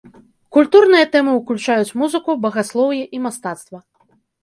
Культурныя 0.55 1.05
тэмы 1.17 1.31
ўключаюць 1.37 1.95
музыку, 2.01 2.31
багаслоўе 2.49 3.03
і 3.19 3.25
мастацтва. 3.31 3.77